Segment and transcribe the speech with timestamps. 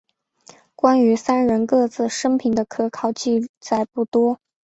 [0.75, 4.39] 关于三人各自生平的可考记载不多。